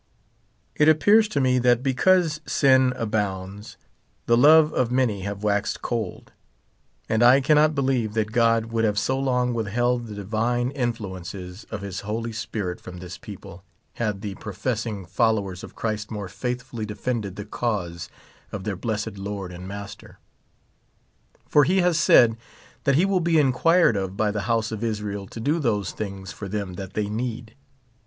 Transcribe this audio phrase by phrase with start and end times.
[0.75, 3.77] It appears to me that because sin abounds,
[4.25, 6.31] the love of many have waxed cold;
[7.07, 11.81] and I cannot believe that God would have so long withheld the divine influences of
[11.83, 16.87] his Holy spirit from this people, had the professing follow ers of Christ more faithfully
[16.87, 18.09] defended the cause
[18.51, 20.17] of their blessed Lord and Master;
[21.47, 22.37] for he has said
[22.85, 26.31] that he will be inquired of by the house of Israel to do those things
[26.31, 27.53] for them that they need.